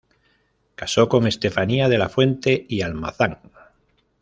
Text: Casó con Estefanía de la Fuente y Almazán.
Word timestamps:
Casó 0.73 1.07
con 1.07 1.27
Estefanía 1.27 1.87
de 1.87 1.99
la 1.99 2.09
Fuente 2.09 2.65
y 2.67 2.81
Almazán. 2.81 3.37